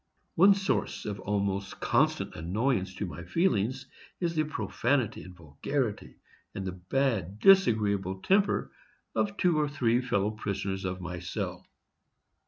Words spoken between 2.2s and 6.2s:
annoyance to my feelings is the profanity and vulgarity,